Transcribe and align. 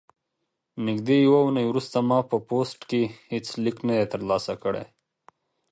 نږدې 0.85 1.17
یوه 1.25 1.39
اونۍ 1.43 1.65
وروسته 1.67 1.97
ما 2.09 2.19
په 2.29 2.37
پوسټ 2.47 2.79
کې 2.89 3.01
هیڅ 3.31 3.45
لیک 3.63 3.77
نه 3.87 3.93
دی 3.97 4.05
ترلاسه 4.13 4.53
کړی. 4.63 4.85